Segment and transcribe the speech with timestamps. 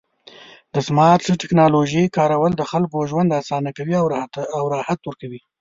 [0.73, 3.95] د سمارټ ټکنالوژۍ کارول د خلکو ژوند اسانه کوي
[4.57, 5.41] او راحت ورکوي.